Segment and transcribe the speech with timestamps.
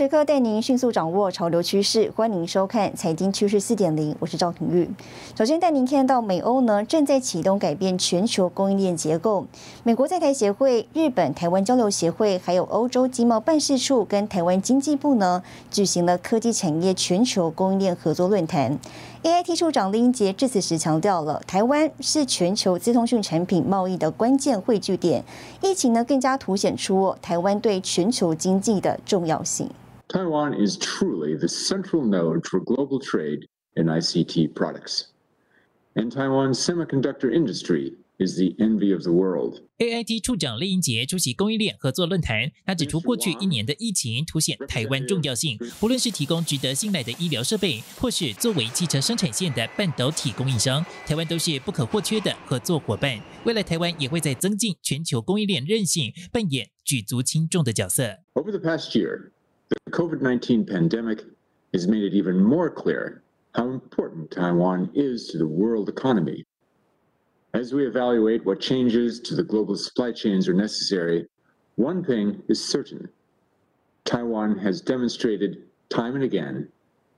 [0.00, 4.88] 时刻带您迅速掌握潮流趋势，欢迎收看《财经趋势四点零》，我是赵廷玉。
[5.36, 9.44] 首先带您看到美欧呢正在启动改变全球供应链结构。
[9.82, 18.78] 美国在台协会、日本台湾交流协会，还有欧洲经贸办事处跟台湾经济部呢，举行了科技产业全球供应链合作论坛。
[19.22, 25.22] AIT 处长林英杰致辞时强调了，台湾是全球资通讯产品贸易的关键汇聚点。
[25.60, 29.68] 疫情呢，更加凸显出台湾对全球经济的重要性。
[30.12, 33.46] Taiwan is truly the central node for global trade
[33.76, 35.12] in ICT products,
[35.94, 37.94] and Taiwan's semiconductor industry.
[38.20, 39.62] is the envy of the world.
[39.78, 45.58] AIT 处长厉英杰出席供应链合作论坛，他指出，过去一年的疫情凸显台湾重要性。
[45.80, 53.18] 不论是提供值得信赖的医疗设备，或是作为汽车生产线的半导体供应商，台湾都是不可或缺的合作伙伴。
[53.44, 58.18] 未来台湾也会在增进全球供应链韧性，扮演举足轻重的角色。
[58.34, 59.30] Over the past year,
[59.70, 61.22] the COVID-19 pandemic
[61.72, 63.22] has made it even more clear
[63.54, 66.44] how important Taiwan is to the world economy.
[67.54, 71.26] As we evaluate what changes to the global supply chains are necessary,
[71.76, 73.08] one thing is certain.
[74.04, 76.68] Taiwan has demonstrated time and again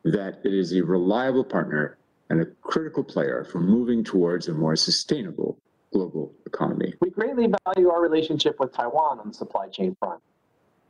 [0.04, 1.98] that it is a reliable partner
[2.30, 5.58] and a critical player for moving towards a more sustainable
[5.92, 6.94] global economy.
[7.00, 10.22] We greatly value our relationship with Taiwan on the supply chain front.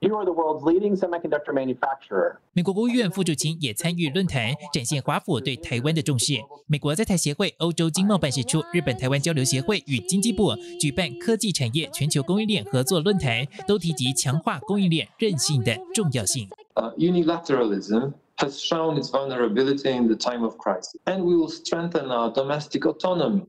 [0.03, 2.39] You are the world's leading semiconductor manufacturer.
[2.55, 6.35] 美国国务院副主席也参与论坛，展现华府对台湾的重视。
[6.67, 16.49] 美国在台协会、欧洲经贸办事处、日本台湾交流协会与经济部举办科技产业全球供应链合作论坛，都提及强化供应链韧性的重要性。
[16.75, 22.33] Uh, unilateralism has shown its vulnerability in the time of crisis, and we will strengthen our
[22.33, 23.47] domestic autonomy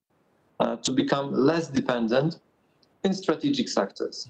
[0.60, 2.36] uh, to become less dependent
[3.02, 4.28] in strategic sectors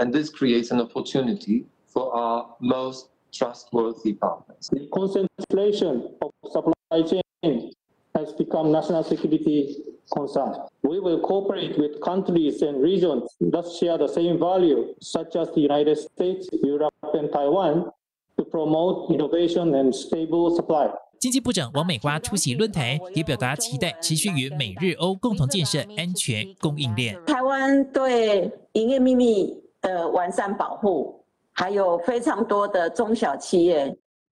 [0.00, 4.68] and this creates an opportunity for our most trustworthy partners.
[4.70, 7.72] The concentration of supply chain
[8.14, 9.76] has become national security
[10.12, 10.54] concern.
[10.82, 15.60] We will cooperate with countries and regions that share the same value, such as the
[15.60, 17.90] United States, Europe, and Taiwan,
[18.38, 20.90] to promote innovation and stable supply.
[21.18, 27.18] 经济部长王美花出席论坛，也表达期待持续与美日欧共同建设安全供应链。
[27.26, 33.95] 台湾对营业秘密 的完善保护，还有非常多的中小企业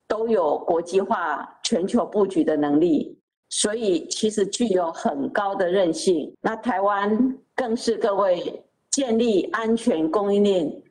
[0.08, 3.18] 都有国际化、全球布局的能力，
[3.50, 6.34] 所以其实具有很高的韧性。
[6.40, 10.82] 那台湾更是各位建立安全供应链。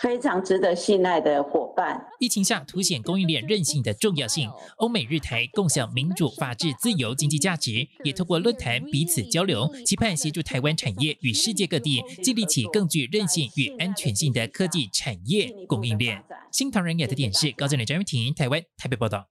[0.00, 2.04] 非常值得信赖的伙伴。
[2.18, 4.50] 疫情下凸显供应链韧性的重要性。
[4.76, 16.24] 欧美日台共享民主、法治、自由经济价值，也透过论坛彼此交流，期盼协助台湾产业与世界各地建立起更具韧性与安全性的科技产业供应链。
[16.50, 19.26] 新唐人亚的电视高教女张玉婷，台湾台北报道。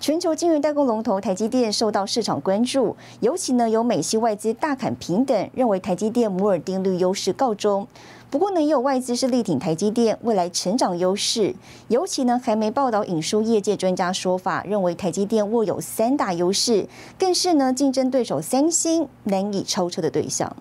[0.00, 7.86] 全球晶圆代工龙头台积电受到市场关注，尤其呢有美系外资大砍平等，认为台积电摩尔定律优势告终。
[8.32, 11.54] 不过呢，也有外资是力挺台积电未来成长优势，
[11.88, 16.88] 尤其呢还没报道引述业界专家说法，认为台积电握有三大优势，
[17.18, 20.56] 更是呢竞争对手三星难以超车的对象。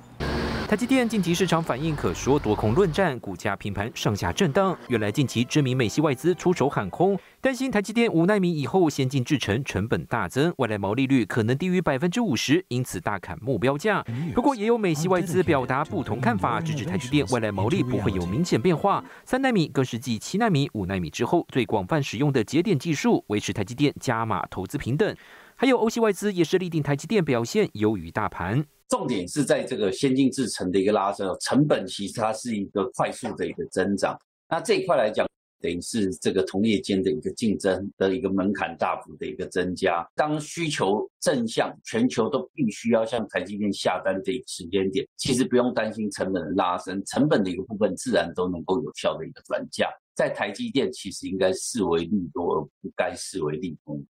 [0.72, 4.74] 台积电近期市场反应可说多空论战，股价平盘上下震荡。
[4.88, 14.02] 原来近期知名美系外资出手喊空，担心台积电五纳米以后先进制程成本大增，未来毛利率可能低于百分之五十，因此大砍目标价。
[14.34, 19.04] 不过也有美系外资表达不同看法，支持台积电未来毛利不会有明显变化。
[19.26, 25.14] 三纳米更是继七纳米、五纳米之后最广泛使用的节点技术，维持台积电加码投资平等。
[25.58, 28.64] 还有欧系外资也是力定台积电表现优于大盘。
[28.92, 34.20] 重点是在这个先进制程的一个拉升，成本其实它是一个快速的一个增长。
[34.50, 35.26] 那这一块来讲，
[35.62, 40.06] 等于是这个同业间的一个竞争的一个门槛大幅的一个增加。
[40.14, 49.88] 当需求正向，全球都必须要向台积电下单的一个时间点，其实不用担心成本的拉升，成本的一个部分自然都能够有效的一个转嫁。
[50.14, 54.06] 在台积电，其实应该视为利多，而不该视为利空。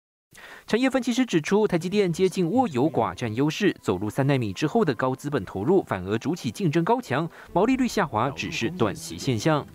[0.66, 9.66] 产业分析师指出，台积电接近握有寡占优势，走入三纳米之后的高资本投入反而主体竞争高强，毛利率下滑只是短期现象。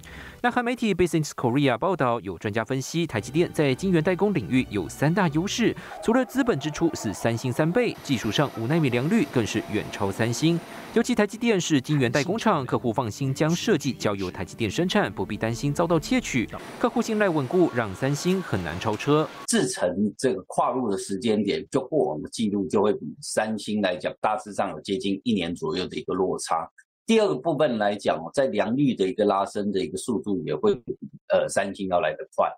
[0.45, 10.59] 南韩媒体 Business Korea 报道，有专家分析，台积电在晶圆代工领域有三大优势，除了资本支出是三星三倍，技术上五纳米良率更是远超三星。
[10.93, 19.27] 尤其台积电是晶圆代工厂，客户放心将设计交由台积电生产，不必担心遭到窃取，客户信赖稳固，让三星很难超车。
[19.47, 26.69] 制成这个跨入的时间点，就过往的记录就会比三星来讲，大致上有接近一年左右的一个落差。
[27.05, 30.97] 第二个部分来讲哦，在良率的一个拉升的一个速度也会比
[31.27, 32.51] 呃三星要来得快。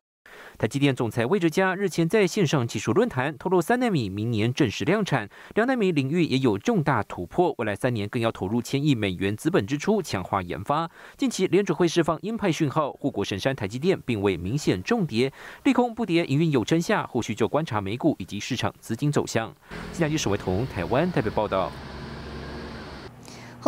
[0.57, 10.89] 台积电总裁魏哲嘉日前在线上技术论坛透露，三纳米明年正式量产，两纳米领域也有重大突破，未来三年更要投入千亿美元资本支出强化研发。
[11.17, 15.31] 近期联储会释放鹰派讯号，护国神山台积电并未明显重跌，
[15.63, 19.53] 利空不跌，营运有真下，后续就观察美股以及市场资金走向。
[19.91, 21.71] 新加坡史维同台湾代表报道。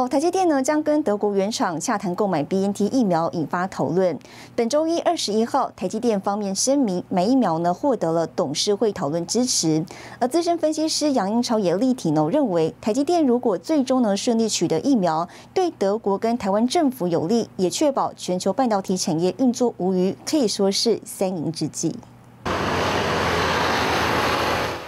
[0.07, 4.17] 台积电呢将跟德国原厂洽谈购买 B N T 疫苗，引发讨论。
[4.55, 9.83] 本周一二十一号，台积电方面声明，买疫苗呢获得了董事会讨论支持。
[10.19, 21.93] 而资深分析师杨英超也力挺呢，认为台积电如果最终能顺利取得疫苗，对德国跟台湾政府有利，也确保全球半导体产业运作无虞，可以说是三赢之计。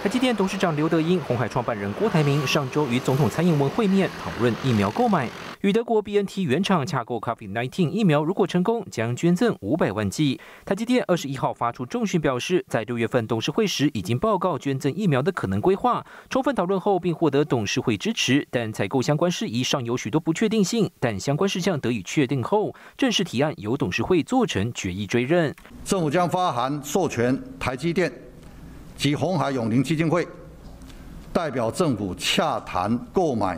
[0.01, 5.29] 台积电董事长刘德英、红海创办人郭台铭上周与总统蔡英文会面，讨论疫苗购买。
[5.61, 10.41] 与德国 BNT 原厂洽购 COVID-19 疫苗，如果成功，将捐赠五百万剂。
[10.65, 18.47] 台积电二十一号发出重讯，表示在六月份董事会时已经报告捐赠疫苗的可能规划，充分讨论后并获得董事会支持。
[18.49, 25.53] 但采购相关事宜尚有许多不确定性，但相关事项得以确定后，正式提案由董事会做成决议追认。
[25.85, 28.11] 政府将发函授权台积电。
[29.01, 30.27] 及红海永宁基金会
[31.33, 33.57] 代表政府洽谈购买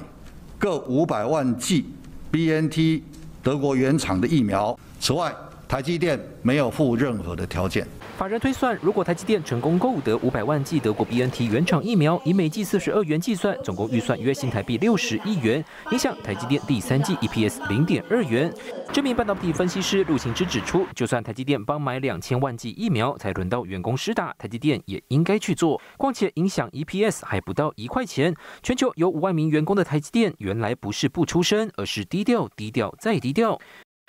[0.58, 1.86] 各五百万剂
[2.32, 3.02] BNT
[3.44, 4.80] 德国原厂的疫苗。
[5.02, 5.36] 此外，
[5.68, 7.86] 台积电没有附任何的条件。
[8.24, 15.62] 法人推算，如果台积电成功购得五百万剂德国 BNT 原厂疫苗，以每剂四十二元计算，总共预算约新台币六十亿元，
[15.92, 18.50] 影响台积电第三季 EPS 零点二元。
[18.94, 25.82] 知名半导体分析师陆行之指出，就算台积电帮买两千万剂疫苗才轮到员工施打，台积电也应该去做。
[25.98, 28.34] 况且影响 EPS 还不到一块钱。
[28.62, 33.60] 全球有五万名员工的台积电，原来不是不出声，而是低调、低调再低调。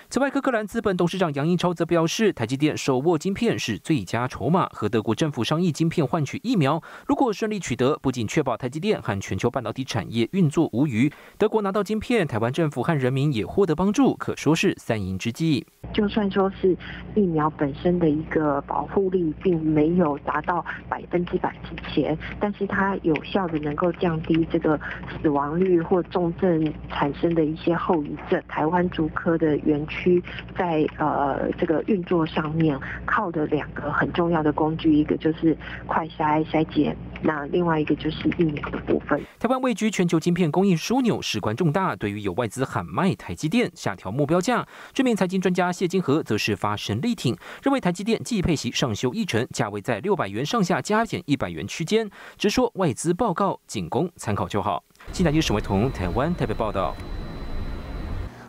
[0.07, 6.81] 此外，科克兰资本董事长杨英超则表示，台积电手握晶片是最佳筹码，和德国政府商议晶片换取疫苗。
[7.07, 15.65] 如果顺利取得，不仅确保台积电和全球半导体产业运作无虞，德国拿到晶片，台湾政府和人民也获得帮助，可说是三赢之计。
[15.91, 16.77] 就算说是
[17.15, 24.79] 疫苗本身的一个保护力并没有达到百分之百之前，但是它有效的能够降低这个
[25.21, 28.41] 死亡率或重症产生的一些后遗症。
[28.47, 29.94] 台湾竹科的园区。
[29.95, 30.21] 区
[30.57, 35.57] 在呃这个运作上面，靠的两个很重要的工具，一个就是
[35.87, 39.19] 快筛筛检，那另外一个就是疫苗的部分。
[39.39, 41.95] 台湾位居全球晶片供应枢纽，事关重大。
[41.95, 54.83] 对于有外资喊卖台积电，下调目标价，知名财经专家谢金河则是发声力挺，认为台积电既配息上修一成，价位在六百元上下加减一百元区间，直说外资报告仅供参考就好。
[55.11, 56.95] 新台记沈伟彤台湾台北报道。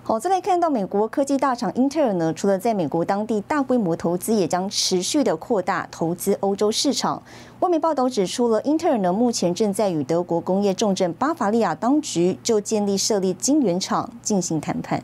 [0.09, 7.21] 好，再来看到美国科技大厂英特尔呢，除了在美国当地大规模投资，也将持续的扩大投资欧洲市场。
[7.59, 15.03] 外媒报道指出了，英特尔呢目前正在与德国工业重镇巴伐利亚当局就建立设立晶圆厂进行谈判。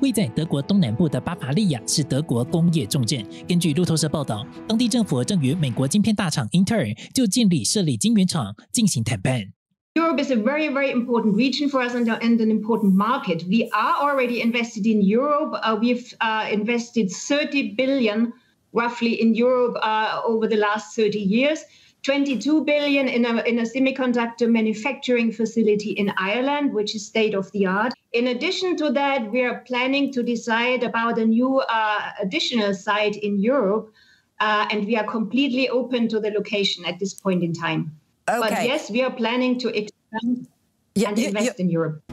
[0.00, 3.24] 位在德国东南部的巴伐利亚是德国工业重镇。
[3.46, 9.53] 根据路透社报道，当地政府正与美国晶片大厂英特尔就建立设立晶圆厂进行谈判。
[9.96, 13.44] Europe is a very, very important region for us and, and an important market.
[13.44, 15.54] We are already invested in Europe.
[15.62, 18.32] Uh, we've uh, invested 30 billion
[18.72, 21.62] roughly in Europe uh, over the last 30 years.
[22.02, 27.52] 22 billion in a, in a semiconductor manufacturing facility in Ireland, which is state of
[27.52, 27.92] the art.
[28.12, 33.14] In addition to that, we are planning to decide about a new uh, additional site
[33.14, 33.92] in Europe,
[34.40, 37.96] uh, and we are completely open to the location at this point in time.
[38.28, 38.40] Okay.
[38.40, 40.48] But yes, we are planning to expand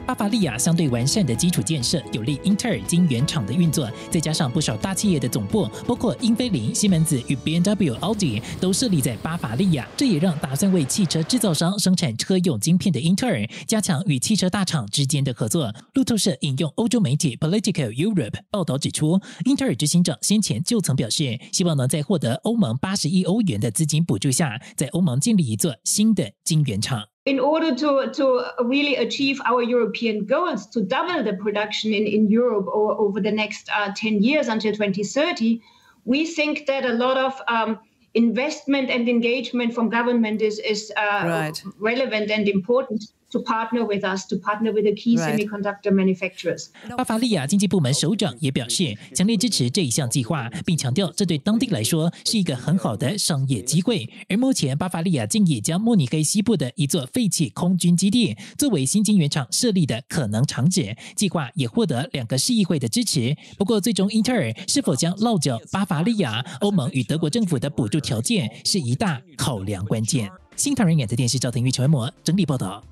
[0.04, 15.72] 巴伐利亚相对完善的基础建设有利英特尔晶圆厂的运作，再加上不少大企业的总部，包括英飞凌、西门子与 B N W、奥迪都设立在巴伐利亚，这也让打算为汽车制造商生产车用晶片的英特尔加强与汽车大厂之间的合作。
[15.94, 27.11] 路透社引用欧洲媒体 Political Europe 报道指出，英特尔执行长先前就曾表示，希望能在获得欧盟八十亿欧元的资金补助下，在欧盟建立一座新的晶圆厂。
[27.24, 32.66] In order to, to really achieve our European goals to double the production in, in Europe
[32.66, 35.62] or, over the next uh, 10 years until 2030,
[36.04, 37.78] we think that a lot of um,
[38.14, 41.62] investment and engagement from government is, is uh, right.
[41.78, 43.04] relevant and important.
[43.32, 46.68] To partner with us, to partner with the key semiconductor manufacturers.
[46.96, 54.08] 巴伐利亚经济部门首长也表示，强烈支持这一项计划，并强调这对当地来说是一个很好的商业机会。
[54.28, 63.34] 而目前，巴伐利亚建议将慕尼黑西部的一座废弃空军基地作为新晶圆厂设立的可能场址，计划也获得两个市议会的支持。
[63.56, 70.30] 不过，最终英特尔是否将落脚巴伐利亚，欧盟与德国政府的补助条件是一大考量关键。
[70.54, 72.84] 新唐人眼的电视赵腾玉、陈文模整理报道。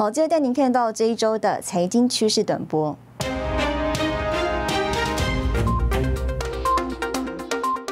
[0.00, 2.96] 好，接着带您看到这一周的财经趋势短波。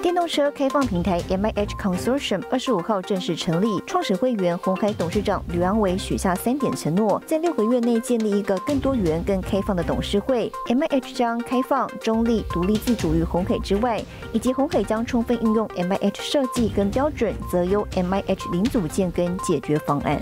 [0.00, 10.50] 电动车开放平台 M I H Consortium 二十五号正式成立，创始会员红海董事长吕安伟许下三点承诺，在六个月内建立一个更多元、更开放的董事会。
[10.68, 20.18] M I H 将开放、中立、独立自主于红海之外，以及红海将充分应用 M I H 设计跟标准，择优 M I H 零组件跟解决方案。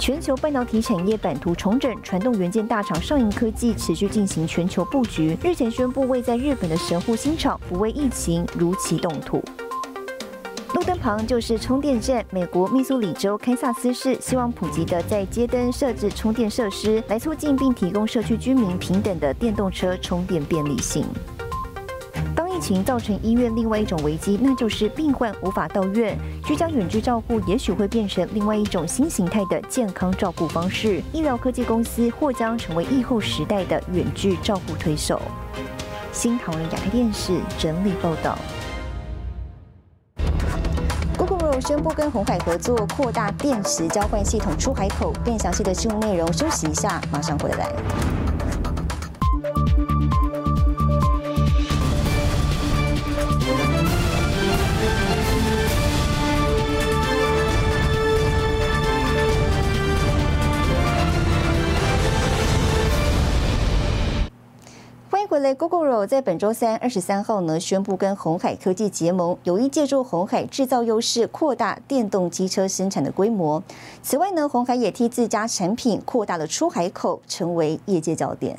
[0.00, 9.44] 全球半导体产业版图重整，传动元件大厂上银科技持续进行全球布局，日前宣布为在日本的神户新厂不为疫情如期动土。
[10.72, 21.04] 路灯旁就是充电站，美国密苏里州堪萨斯市希望普及的在街灯设置充电设施，来促进并提供社区居民平等的电动车充电便利性。
[22.60, 26.14] 疫情造成医院另外一种危机，那就是病患无法到院，
[26.44, 31.02] 居家远距照护也许会变成另外一种新形态的健康照顾方式。
[31.10, 35.22] 医疗科技公司或将成为疫后时代的远距照护推手。
[36.12, 38.36] 新唐人亚太电视整理报道。
[41.16, 45.14] Google 宣布跟红海合作，扩大电池交换系统出海口。
[45.24, 47.72] 更详细的新闻内容，休息一下，马上回来。
[65.40, 73.62] 回来，Google 在本周三二十三号呢宣布跟红海科技结盟，有意借助红海制造优势扩大电动机车生产的规模。
[74.02, 78.58] 此外呢，红海也替自家产品扩大了出海口，成为业界焦点。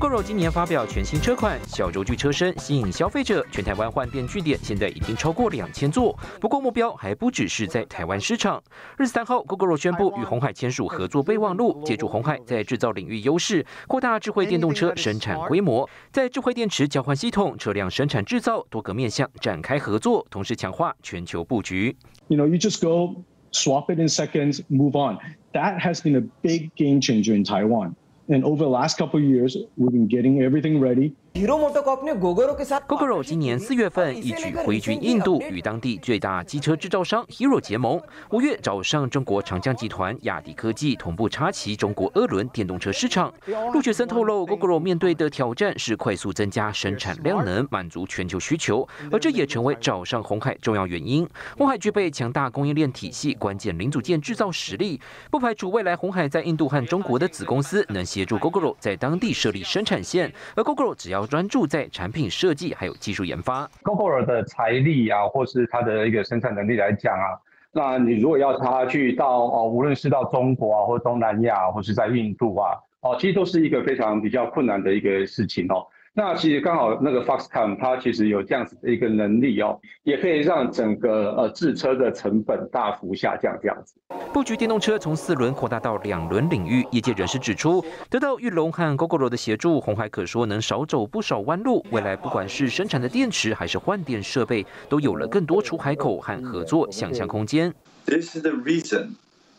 [0.00, 3.44] GoGo 今年发表全新车款，小轴距车身吸引消费者。
[3.50, 8.62] 全台湾换电据点现在已经超过两千座，不过目标还不只是在台湾市场。
[8.96, 21.96] 日三号，GoGo 宣布与红海签署合作备忘录，借助红海在制造领域优势，扩大智慧电动车生产规模，在智慧电池交换系统、车辆生产制造多个面向展开合作，同时强化全球布局。
[22.28, 25.18] You know, you just go swap it in seconds, move on.
[25.52, 27.94] That has been a big game changer in Taiwan.
[28.28, 31.14] And over the last couple of years, we've been getting everything ready.
[31.34, 38.00] GoGo 今年四月份一举挥军印度，与当地最大机车制造商 Hero 结盟。
[38.30, 43.32] 五月找上中国长江集团、亚迪科技，同步插旗中国二轮电动车市场。
[43.72, 51.28] 陆雪森透露，GoGo 面对的挑战是快速增加生产量能，满足全球需求，而这也成为找上红海重要原因。
[51.56, 63.68] 红海具备强大供应链体系、关键零组件制造实力，不排除未来红海在印度和中国的子公司能协助 GoGo 在当地设立生产线，而 GoGo 只要要专注在产品设计还有技术研发。
[63.82, 67.34] GoGo 的财力啊，或是它的一个生产能力来讲啊，
[67.72, 72.70] 那你如果要它去到哦，无论是到中国啊，或东南亚，或是在印度啊，
[73.00, 75.84] 哦，其实都是一个非常比较困难的一个事情哦。
[76.18, 83.94] 那其实刚好那个 Foxconn 它其实有这样子的一个能力哦，也可以让整个呃制车的成本大幅下降这样子。
[84.32, 91.86] 布局电动车从四轮扩大到两轮领域，业界人士指出，得到玉龙和 GoGo 的协助，红海可说能少走不少弯路。
[91.92, 97.72] 未来不管是生产的电池还是换电设备，都有了更多出海口和合作想象空间。
[98.06, 99.10] This is the reason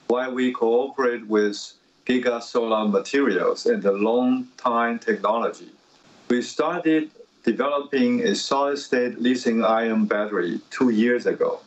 [0.10, 1.56] why we cooperate with
[2.06, 5.70] Giga Solar Materials and the Long Time Technology.
[6.30, 7.10] We started
[7.44, 11.62] developing a solid-state lithium-ion battery two years ago.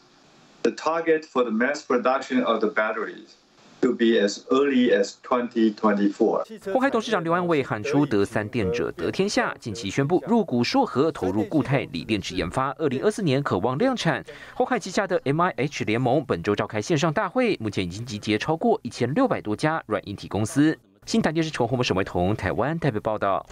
[0.63, 3.35] The target for the mass production of the batteries
[3.81, 6.45] to be as early as 2024.
[6.73, 14.25] 红海董事长刘安伟喊出“得三电者得天下”，近期宣布入股硕和，投入固态锂电池研发，二零二四年渴望量产。
[14.55, 20.79] 红海旗下的 M I H 联盟本周召开线上大会，目前已经集结超过一千六百多家软硬体公司。
[21.05, 23.45] 新台电视陈宏文、沈维彤，台湾代表报道。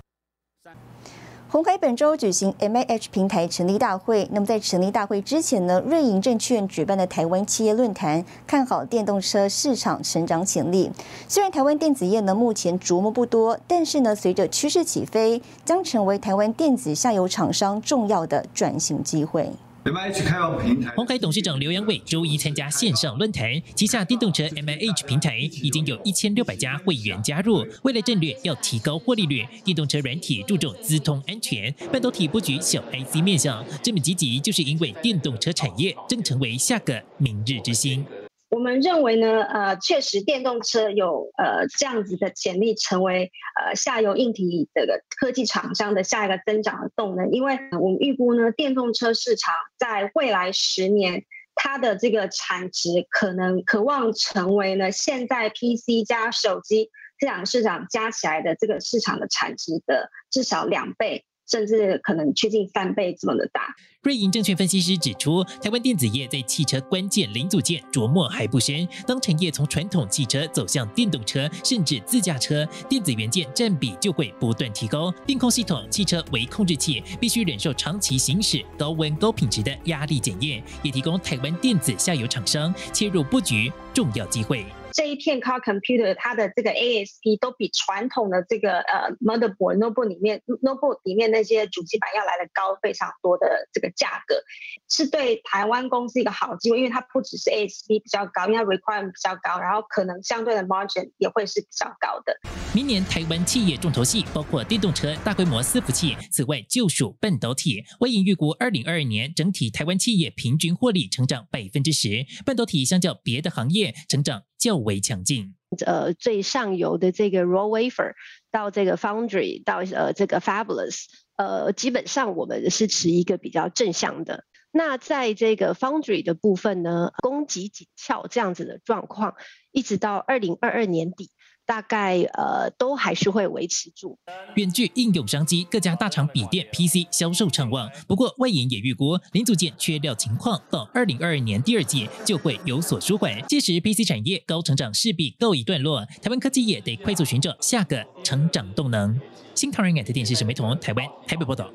[1.52, 4.28] 红海本周举行 M A H 平台成立大会。
[4.30, 10.88] 那么在成立大会之前呢，瑞银证券举办的台湾企业论坛，看好电动车市场成长潜力。
[11.26, 19.50] 虽然台湾电子业呢目前琢磨不多，但是呢，随着趋势起飞，将成为台湾电子下游厂商重要的转型机会。
[19.84, 27.66] MIH 开放平台，鸿海董事长刘阳伟周一参加线上论坛，旗下电动车 MIH 平台已经有一千六百家会员加入。
[27.82, 38.04] 未来战略要提高获利率，电动车软体注重资通安全，半导体布局小 IC 面向，这么积极，就是因为电动车产业正成为下个明日之星。
[38.50, 43.30] 我们认为呢，呃，确实电动车有呃这样子的潜力，成为
[43.60, 47.30] 呃下游硬体这个科技厂商的下一个增长的动能。
[47.30, 56.90] 因为我们预估呢，电动车市场在未来十年，它的这个产值可能渴望成为呢现在 PC 加手机
[57.20, 61.24] 这两个市场加起来的这个市场的产值的至少两倍。
[61.50, 63.74] 甚至可能接近翻倍这么的大。
[64.02, 68.88] 瑞银证券分析师指出，台湾电子业在汽车关键零组件琢磨还不深。
[69.06, 75.12] 当产业从传统汽车走向电动车，甚至自驾车，电子元件占比就会不断提高。
[75.26, 84.64] 电控系统、汽车微控制器必须忍受长期行驶、高温高品质的压力检验，也提供台湾电子下游厂商切入布局重要机会。
[84.92, 94.42] 这一片 car computer 它的这个 ASP 都比传统的这个呃 motherboard notebook 里面 notebook 里面那些主机板要来的高非常多的这个价格，
[94.88, 102.36] 是对台湾公司一个好机会，因为它不只是 ASP 比较高，因为它 requirement 比较高，然后可能相对的 margin 也会是比较高的。
[102.74, 107.84] 明年台湾企业重头戏包括电动车大规模伺服器，此外就属半导体。
[108.00, 114.42] 外银预估二零二二年整体台湾企业平均获利成长百分之十，半导体相较别的行业成长。
[114.60, 115.56] 较为强劲。
[115.86, 118.12] 呃，最上游的这个 raw wafer
[118.50, 124.44] 到这个 foundry 到呃这个 fabulous，呃，基本上我们是持一个比较正向的。
[124.72, 129.34] 那在这个 foundry 的部分呢，供给紧俏这样子的状况，
[129.72, 131.30] 一直到二零二二年底。
[131.70, 134.18] 大概呃都还是会维持住。
[134.56, 137.88] 远距应用商机，各家大厂笔电 PC 销售畅旺。
[138.08, 149.16] 不过外银也预估零组件缺料情况到二零二二年第二季就会有所舒缓，届时 PC 产业高成长势必告一段落，台湾科技业得快速寻找下个成长动能。
[149.54, 151.70] 新唐人亚特电视是美彤台湾台北报道。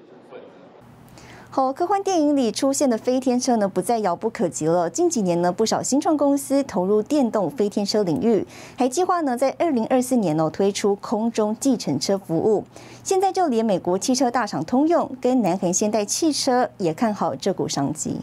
[1.56, 4.90] 好，科幻电影里出现的飞天车呢，不再遥不可及了。
[4.90, 12.66] 近几年呢，不少新创公司投入电动飞天车领域，还计划呢，在二零二四年哦推出空中计程车服务。
[13.06, 18.18] 现在就连美国汽车大厂通用跟南韩现代汽车也看好这股商机。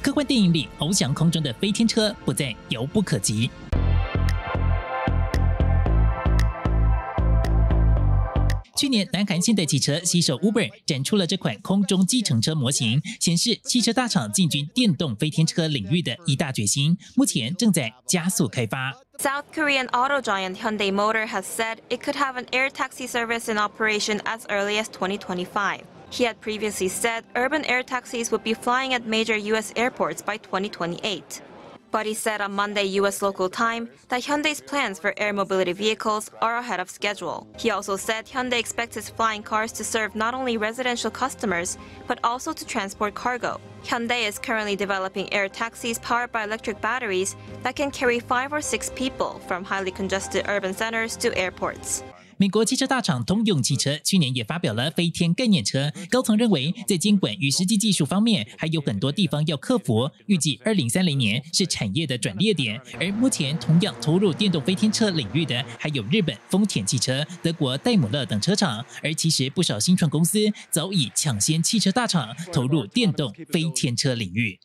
[0.00, 3.50] 科幻电影里翱翔空中的飞天车不再遥不可及。
[8.81, 18.93] 去年，南韩现代汽车携手 Uber 展出了这款空中计程车模型，显示汽车大厂进军电动飞天车领域的一大决心，目前正在加速开发。
[19.19, 23.57] South Korean auto giant Hyundai Motor has said it could have an air taxi service in
[23.57, 25.81] operation as early as 2025.
[26.11, 29.73] He had previously said urban air taxis would be flying at major U.S.
[29.75, 31.41] airports by 2028.
[31.92, 33.20] But he said on Monday U.S.
[33.22, 37.46] local time that Hyundai's plans for air mobility vehicles are ahead of schedule.
[37.58, 41.76] He also said Hyundai expects its flying cars to serve not only residential customers,
[42.08, 43.60] but also to transport cargo.
[43.84, 48.62] Hyundai is currently developing air taxis powered by electric batteries that can carry five or
[48.62, 52.02] six people from highly congested urban centers to airports.
[52.42, 60.10] 美国汽车大厂通用汽车去年也发表了飞天概念车，高层认为在监管与实际技术方面还有很多地方要克服。
[60.26, 62.80] 预计二零三零年是产业的转捩点。
[62.98, 68.84] 而目前同样投入电动飞天车领域的还有日本丰田汽车、德国戴姆勒等车厂。
[69.04, 74.58] 而其实不少新创公司早已抢先汽车大厂投入电动飞天车领域。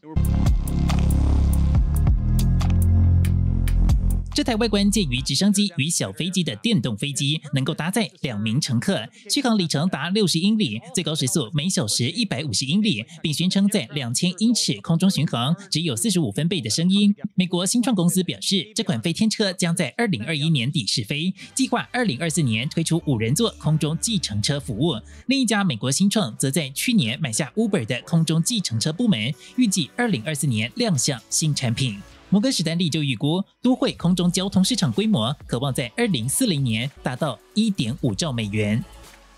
[4.38, 17.16] 这台外观介于直升机与小飞机的电动飞机，能够搭载两名乘客，续航里程达六十英里，最高时速每小时一百五十英里，并宣称在两千英尺空中巡航只有四十五分贝的声音。
[17.34, 24.94] 美国新创公司表示，这款飞天车将在二零二一年底试飞，计划二零二四年推出五人座空中计程车服务。
[25.26, 32.00] 另一家美国新创则在去年买下 Uber 的空中计程车部门，预计二零二四年亮相新产品。
[32.30, 38.84] 摩根史丹利就预估，都会空中交通市场规模渴望在二零四零年达到一点五兆美元。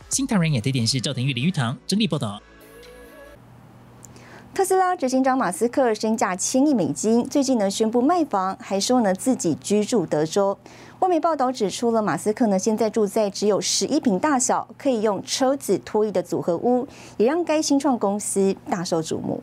[0.09, 2.41] 新唐人亚太电视赵廷玉、林玉堂整理报道。
[4.55, 10.57] 特斯拉执行长马斯克身价千亿美金，最近呢宣布卖房，还说呢自己居住德州。
[10.97, 19.39] 外媒报道指出了马斯克呢现在住在只有十一平大小，可以用车子拖曳的组合屋，也让该新创公司大受瞩目。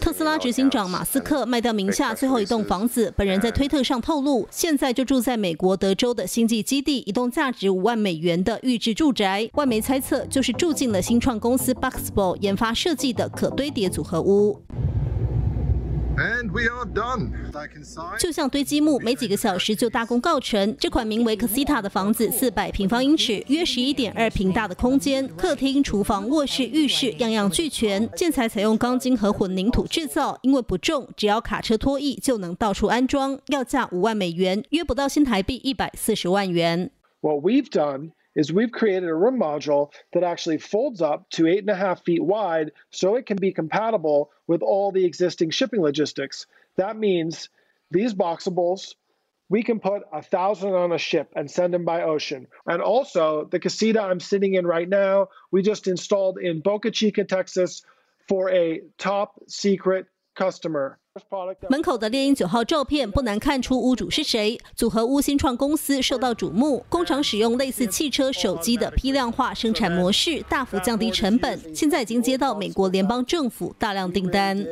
[0.00, 9.48] 特斯拉执行长马斯克卖掉名下最后一栋房子，本人在推特上透露，现在就住在美国德州的星际基地，一栋价值五万美元的预制住宅。
[9.54, 14.60] 外媒猜测，就是住进了新创公司 Boxable 研发设计的可堆叠组合屋。
[14.70, 16.07] And we are done.
[18.18, 20.76] 就像堆积木，没几个小时就大功告成。
[20.76, 28.10] 这款名为 Casita 的房子，四百平方英尺，约十一点二平大的空间，客厅、厨房、卧室、浴室样样俱全。
[28.12, 33.38] 建材采用钢筋和混凝土制造，因为不重，只要卡车拖曳就能到处安装。
[33.46, 36.90] 要价五万美元，约不到新台币一百四十万元。
[37.20, 38.10] What we've done.
[38.38, 42.04] Is we've created a room module that actually folds up to eight and a half
[42.04, 46.46] feet wide so it can be compatible with all the existing shipping logistics.
[46.76, 47.48] That means
[47.90, 48.94] these boxables,
[49.48, 52.46] we can put a thousand on a ship and send them by ocean.
[52.64, 57.24] And also, the casita I'm sitting in right now, we just installed in Boca Chica,
[57.24, 57.82] Texas
[58.28, 61.00] for a top secret customer.
[61.68, 64.58] 门口的猎鹰九号照片不难看出屋主是谁。
[64.74, 71.58] 组合屋新创公司受到瞩目，工厂使用类似汽车、手机的批量化生产模式，大幅降低成本。
[71.74, 74.64] 现在已经接到美国联邦政府大量订单。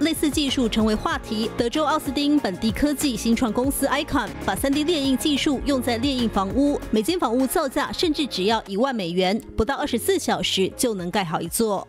[0.00, 1.50] 类似技术成为话题。
[1.56, 11.88] 德州奥斯汀本地科技新创公司 Icon 把 3D 列印技术用在列印房屋，每间房屋造价甚至只要一万美元，不到二十四小时就能盖好一座。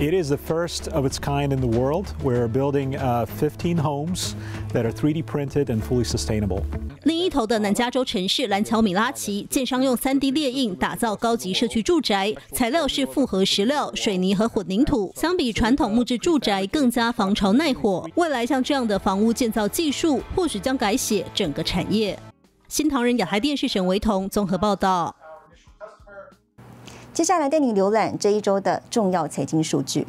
[0.00, 2.14] It is the first of its kind in the world.
[2.22, 4.36] We're building uh, 15 homes
[4.72, 6.62] that are 3D printed and fully sustainable.
[7.02, 18.08] 另一头的南加州城市兰乔米拉奇，建商用 3D 列印打造高级社区住宅，材料是复合石料、水泥和混凝土，相比传统木质住宅更加防潮耐火。
[18.14, 22.16] 未来像这样的房屋建造技术，或许将改写整个产业。
[22.68, 25.16] 新唐人亚太电视沈维彤综合报道。
[27.18, 30.06] 接下来带你浏览这一周的重要财经数据。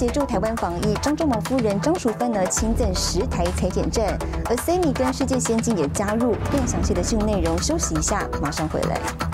[0.00, 6.34] 协助台湾防疫，张忠谋夫人张淑芬呢亲赠十台裁剪站，而 s a m y 跟世界先进也加入。
[6.50, 9.29] 更详细的新闻内容，休息一下，马上回来。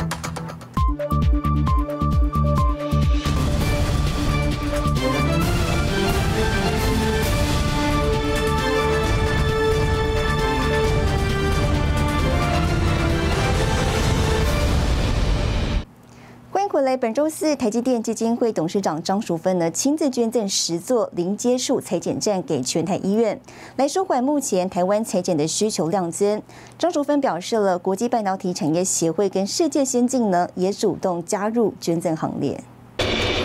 [16.83, 23.41] 来，本周四，台积电基金会董事长张淑芬呢亲自捐赠十座零接触裁剪站给全台医院，
[23.77, 26.43] 来舒缓目前台湾裁剪的需求量增。
[26.79, 32.61] 张淑芬表示了，国际半导体产业协会跟世界先进呢也主动加入捐赠行列。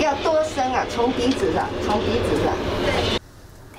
[0.01, 0.85] 要多深啊？
[0.89, 2.50] 从鼻子的，从鼻子的。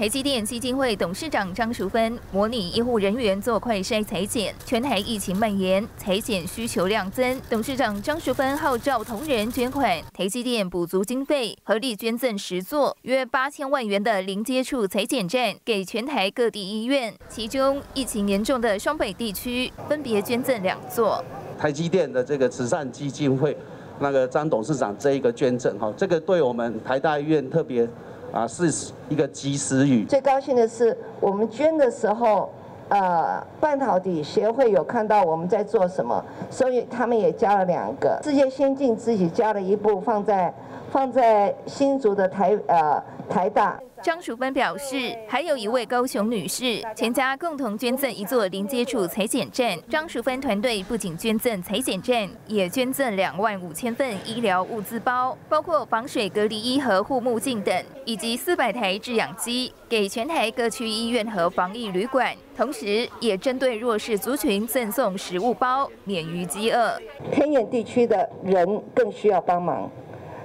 [0.03, 7.41] 台积电基金会董事长张淑芬模拟医护人员做快筛裁剪，全台疫情蔓延，裁剪需求量增。
[7.49, 21.25] 董事长张淑芬号召同仁捐款，台积电补足经费，合力捐赠十座约八千万元的零接触裁剪站给全台各地医院，其中疫情严重的双北地区分别捐赠两座。
[21.57, 23.57] 台积电的这个慈善基金会
[24.01, 27.89] 那个张董事长这一个捐赠，哈，这个对我们台大医院特别。
[28.33, 30.05] 啊，是一个及时雨。
[30.07, 32.51] 最高兴的是，我们捐的时候，
[32.89, 38.19] 呃，半导体协会有看到我们在做什么，所以他们也加了两个。
[38.25, 40.53] 世界先进自己加了一部，放在
[40.93, 43.81] 放在新竹的台呃台大。
[44.03, 49.79] 张淑芬表示，还有一位高雄女士，全家共同捐赠一座零接触裁剪站。
[49.89, 62.35] 张淑芬团队不仅捐赠裁剪站，也捐赠两万五千份医疗物资包，包括防水隔离衣和护目镜等，以及四百台制氧机，给全台各区医院和防疫旅馆。
[62.57, 67.01] 同时，也针对弱势族群赠送食物包，免于饥饿。
[67.31, 69.89] 偏远地区的人更需要帮忙，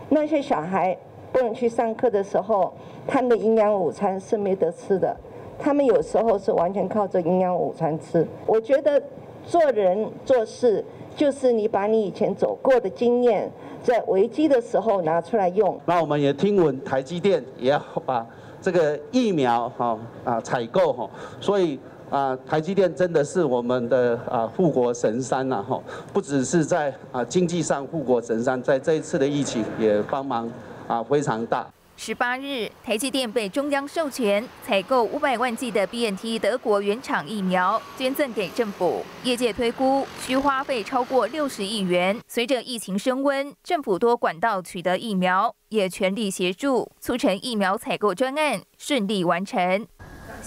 [0.10, 0.98] 那些小孩。
[1.30, 2.74] 不能去上课的时候，
[3.06, 5.15] 他们的营养午餐是没得吃的。
[5.60, 8.26] 他们有时候是完全靠着营养午餐吃。
[8.46, 9.00] 我觉得
[9.46, 10.84] 做人做事
[11.15, 13.52] 就是你把你以前走过的经验，
[13.84, 15.78] 在危机的时候拿出来用。
[15.86, 18.26] 那我们也听闻台积电也要把
[18.62, 21.10] 这个疫苗哈啊采购哈，
[21.41, 21.78] 所以
[22.10, 25.82] 啊台积电真的是我们的啊护国神山呐哈，
[26.13, 30.50] 不只是在啊经济上护国神山，在这一次的疫情也帮忙
[30.88, 31.67] 啊非常大。
[32.00, 39.04] 十八日，台积电被中央授权采购五百万剂的 BNT 德国原厂疫苗，捐赠给政府。
[39.24, 42.22] 业界推估需花费超过六十亿元。
[42.28, 49.88] 随着疫情升温，政府多管道取得疫苗，也全力协助促成疫苗采购专案顺利完成。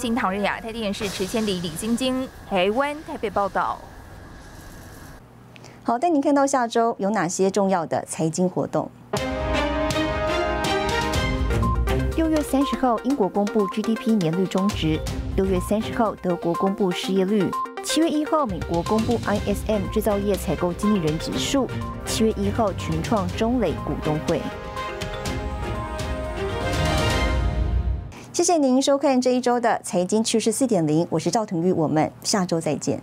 [0.00, 3.78] 新唐日亚太电视池千里、李晶晶，台湾台北报道。
[5.82, 8.90] 好，带您看到下周有哪些重要的财经活动。
[12.16, 14.98] 六月三十号，英国公布 GDP 年率中值；
[15.36, 17.50] 六月三十号，德国公布失业率；
[17.84, 21.66] 七月一号，美国公布 ISM 制造业采购经理人指数；
[22.06, 24.40] 七月一号，群创中磊股东会。
[28.33, 33.01] 谢谢您收看这一周的财经趋势四点零，我是赵腾玉，我们下周再见。